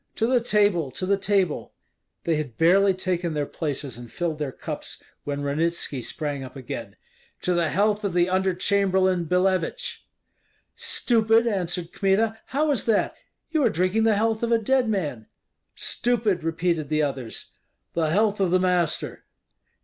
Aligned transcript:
"To 0.15 0.25
the 0.25 0.41
table! 0.41 0.89
to 0.89 1.05
the 1.05 1.15
table!" 1.15 1.73
They 2.23 2.33
had 2.37 2.57
barely 2.57 2.95
taken 2.95 3.35
their 3.35 3.45
places 3.45 3.99
and 3.99 4.11
filled 4.11 4.39
their 4.39 4.51
cups 4.51 5.03
when 5.25 5.43
Ranitski 5.43 6.01
sprang 6.03 6.43
up 6.43 6.55
again: 6.55 6.95
"To 7.43 7.53
the 7.53 7.69
health 7.69 8.03
of 8.03 8.13
the 8.15 8.27
Under 8.27 8.55
chamberlain 8.55 9.25
Billevich!" 9.25 10.07
"Stupid!" 10.75 11.45
answered 11.45 11.93
Kmita, 11.93 12.39
"how 12.47 12.71
is 12.71 12.85
that? 12.85 13.15
You 13.51 13.63
are 13.63 13.69
drinking 13.69 14.05
the 14.05 14.15
health 14.17 14.41
of 14.41 14.51
a 14.51 14.57
dead 14.57 14.89
man." 14.89 15.27
"Stupid!" 15.75 16.43
repeated 16.43 16.89
the 16.89 17.03
others. 17.03 17.51
"The 17.93 18.09
health 18.09 18.39
of 18.39 18.49
the 18.49 18.59
master!" 18.59 19.25